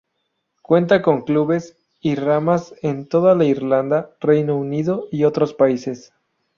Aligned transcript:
Cuenta 0.63 1.03
con 1.03 1.21
clubes 1.21 1.77
y 1.99 2.15
ramas 2.15 2.73
en 2.81 3.05
toda 3.07 3.35
Irlanda, 3.45 4.09
Reino 4.19 4.57
Unido 4.57 5.07
y 5.11 5.25
otros 5.25 5.53
países. 5.53 6.11